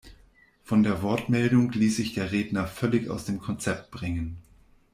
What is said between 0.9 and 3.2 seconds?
Wortmeldung ließ sich der Redner völlig